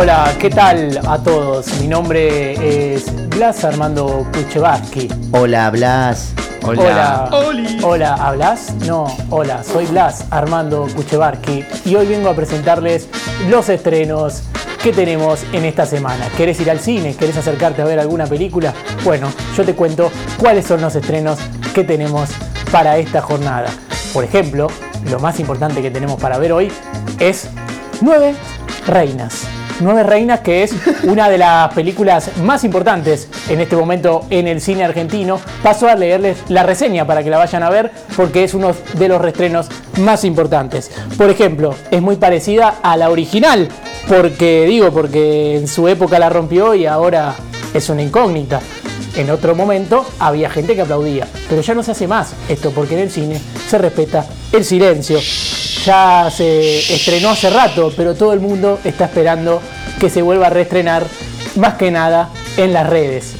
Hola, 0.00 0.32
¿qué 0.38 0.48
tal 0.48 1.00
a 1.08 1.18
todos? 1.18 1.80
Mi 1.80 1.88
nombre 1.88 2.94
es 2.94 3.12
Blas 3.30 3.64
Armando 3.64 4.24
Kuchevaski. 4.32 5.08
Hola, 5.32 5.68
Blas. 5.70 6.34
Hola. 6.62 7.28
Hola. 7.82 8.14
¿hablas? 8.14 8.72
No, 8.86 9.08
hola, 9.28 9.64
soy 9.64 9.86
Blas 9.86 10.26
Armando 10.30 10.86
Kuchevaski 10.94 11.64
y 11.84 11.96
hoy 11.96 12.06
vengo 12.06 12.28
a 12.28 12.36
presentarles 12.36 13.08
los 13.48 13.68
estrenos 13.68 14.44
que 14.84 14.92
tenemos 14.92 15.40
en 15.52 15.64
esta 15.64 15.84
semana. 15.84 16.28
¿Querés 16.36 16.60
ir 16.60 16.70
al 16.70 16.78
cine? 16.78 17.16
¿Querés 17.16 17.36
acercarte 17.36 17.82
a 17.82 17.84
ver 17.84 17.98
alguna 17.98 18.28
película? 18.28 18.72
Bueno, 19.02 19.32
yo 19.56 19.64
te 19.64 19.74
cuento 19.74 20.12
cuáles 20.38 20.64
son 20.64 20.80
los 20.80 20.94
estrenos 20.94 21.40
que 21.74 21.82
tenemos 21.82 22.30
para 22.70 22.98
esta 22.98 23.20
jornada. 23.20 23.68
Por 24.14 24.22
ejemplo, 24.22 24.68
lo 25.10 25.18
más 25.18 25.40
importante 25.40 25.82
que 25.82 25.90
tenemos 25.90 26.20
para 26.20 26.38
ver 26.38 26.52
hoy 26.52 26.70
es 27.18 27.48
Nueve 28.00 28.36
Reinas. 28.86 29.57
Nueve 29.80 30.02
Reinas, 30.02 30.40
que 30.40 30.64
es 30.64 30.74
una 31.04 31.30
de 31.30 31.38
las 31.38 31.72
películas 31.72 32.36
más 32.38 32.64
importantes 32.64 33.28
en 33.48 33.60
este 33.60 33.76
momento 33.76 34.24
en 34.28 34.48
el 34.48 34.60
cine 34.60 34.84
argentino. 34.84 35.40
Paso 35.62 35.88
a 35.88 35.94
leerles 35.94 36.38
la 36.48 36.64
reseña 36.64 37.06
para 37.06 37.22
que 37.22 37.30
la 37.30 37.38
vayan 37.38 37.62
a 37.62 37.70
ver, 37.70 37.92
porque 38.16 38.42
es 38.42 38.54
uno 38.54 38.74
de 38.94 39.08
los 39.08 39.20
restrenos 39.20 39.68
más 40.00 40.24
importantes. 40.24 40.90
Por 41.16 41.30
ejemplo, 41.30 41.74
es 41.90 42.02
muy 42.02 42.16
parecida 42.16 42.76
a 42.82 42.96
la 42.96 43.10
original, 43.10 43.68
porque 44.08 44.66
digo, 44.66 44.90
porque 44.90 45.56
en 45.56 45.68
su 45.68 45.86
época 45.86 46.18
la 46.18 46.28
rompió 46.28 46.74
y 46.74 46.86
ahora 46.86 47.34
es 47.72 47.88
una 47.88 48.02
incógnita. 48.02 48.60
En 49.16 49.30
otro 49.30 49.54
momento 49.54 50.04
había 50.18 50.50
gente 50.50 50.74
que 50.74 50.82
aplaudía, 50.82 51.26
pero 51.48 51.62
ya 51.62 51.74
no 51.74 51.82
se 51.82 51.92
hace 51.92 52.06
más 52.06 52.34
esto 52.48 52.70
porque 52.70 52.94
en 52.94 53.00
el 53.00 53.10
cine 53.10 53.40
se 53.68 53.78
respeta 53.78 54.24
el 54.52 54.64
silencio. 54.64 55.18
Ya 55.84 56.30
se 56.30 56.78
estrenó 56.94 57.30
hace 57.30 57.50
rato, 57.50 57.92
pero 57.96 58.14
todo 58.14 58.32
el 58.32 58.40
mundo 58.40 58.78
está 58.84 59.06
esperando 59.06 59.60
que 59.98 60.10
se 60.10 60.22
vuelva 60.22 60.46
a 60.46 60.50
reestrenar, 60.50 61.04
más 61.56 61.74
que 61.74 61.90
nada 61.90 62.30
en 62.56 62.72
las 62.72 62.88
redes. 62.88 63.34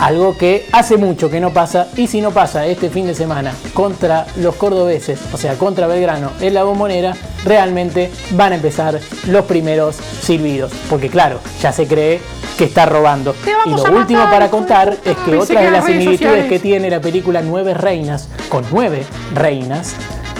Algo 0.00 0.38
que 0.38 0.64
hace 0.70 0.96
mucho 0.96 1.28
que 1.28 1.40
no 1.40 1.52
pasa 1.52 1.88
y 1.96 2.06
si 2.06 2.20
no 2.20 2.30
pasa 2.30 2.66
este 2.66 2.88
fin 2.88 3.06
de 3.06 3.14
semana 3.14 3.52
contra 3.74 4.26
los 4.36 4.54
cordobeses, 4.54 5.18
o 5.32 5.36
sea, 5.36 5.54
contra 5.54 5.88
Belgrano 5.88 6.30
en 6.40 6.54
la 6.54 6.62
bombonera, 6.62 7.16
realmente 7.44 8.08
van 8.32 8.52
a 8.52 8.56
empezar 8.56 9.00
los 9.26 9.44
primeros 9.46 9.96
silbidos. 9.96 10.70
Porque 10.88 11.08
claro, 11.08 11.40
ya 11.60 11.72
se 11.72 11.88
cree 11.88 12.20
que 12.56 12.64
está 12.64 12.86
robando. 12.86 13.34
Y 13.66 13.70
lo 13.70 13.82
último 13.92 14.22
para 14.24 14.50
contar 14.50 14.96
es 15.04 15.16
que 15.18 15.36
otra 15.36 15.62
de 15.62 15.70
las 15.72 15.84
similitudes 15.84 16.46
que 16.46 16.60
tiene 16.60 16.90
la 16.90 17.00
película 17.00 17.42
Nueve 17.42 17.74
Reinas, 17.74 18.28
con 18.48 18.64
nueve 18.70 19.04
reinas, 19.34 19.94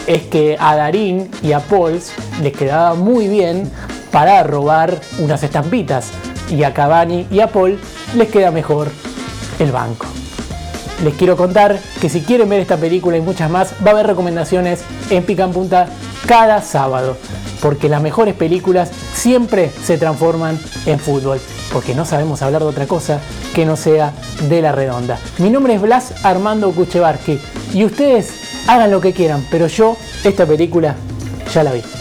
es 0.07 0.23
que 0.23 0.57
a 0.59 0.75
Darín 0.75 1.31
y 1.43 1.53
a 1.53 1.61
Pauls 1.61 2.13
les 2.43 2.53
quedaba 2.55 2.95
muy 2.95 3.29
bien 3.29 3.71
para 4.11 4.43
robar 4.43 5.01
unas 5.19 5.43
estampitas. 5.43 6.11
Y 6.51 6.63
a 6.63 6.73
Cavani 6.73 7.27
y 7.31 7.41
a 7.41 7.49
Paul 7.49 7.79
les 8.17 8.29
queda 8.29 8.51
mejor 8.51 8.89
el 9.59 9.71
banco. 9.73 10.07
Les 11.05 11.15
quiero 11.15 11.37
contar 11.37 11.79
que 12.01 12.09
si 12.09 12.23
quieren 12.23 12.49
ver 12.49 12.61
esta 12.61 12.77
película 12.77 13.17
y 13.17 13.21
muchas 13.21 13.51
más, 13.51 13.73
va 13.85 13.91
a 13.91 13.95
haber 13.95 14.07
recomendaciones 14.09 14.81
en 15.11 15.25
Pica 15.25 15.45
en 15.45 15.53
Punta 15.53 15.89
cada 16.27 16.61
sábado. 16.63 17.17
Porque 17.63 17.89
las 17.89 18.03
mejores 18.03 18.35
películas 18.35 18.91
siempre 19.15 19.71
se 19.85 19.99
transforman 19.99 20.59
en 20.87 20.99
fútbol. 20.99 21.41
Porque 21.73 21.95
no 21.95 22.05
sabemos 22.05 22.43
hablar 22.43 22.63
de 22.63 22.69
otra 22.69 22.87
cosa 22.87 23.21
que 23.55 23.67
no 23.67 23.77
sea 23.77 24.13
de 24.49 24.63
la 24.63 24.73
redonda. 24.73 25.19
Mi 25.39 25.51
nombre 25.51 25.75
es 25.75 25.83
Blas 25.83 26.25
Armando 26.25 26.71
Kuchevarski. 26.73 27.39
Y 27.75 27.85
ustedes 27.85 28.33
hagan 28.67 28.91
lo 28.91 29.01
que 29.01 29.13
quieran, 29.13 29.45
pero 29.51 29.67
yo 29.67 29.97
esta 30.25 30.47
película 30.47 30.97
ya 31.53 31.63
la 31.63 31.73
vi. 31.73 31.98